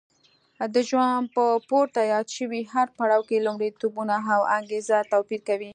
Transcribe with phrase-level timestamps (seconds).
[0.73, 5.69] د ژوند په پورته یاد شوي هر پړاو کې لومړیتوبونه او انګېزه توپیر کوي.